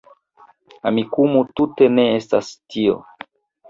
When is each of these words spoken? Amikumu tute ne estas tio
Amikumu 0.89 1.43
tute 1.59 1.89
ne 2.01 2.09
estas 2.19 2.53
tio 2.61 3.01